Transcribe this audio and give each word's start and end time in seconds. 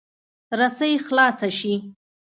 رسۍ 0.59 0.91
خلاصه 1.05 1.49
شي. 1.59 1.73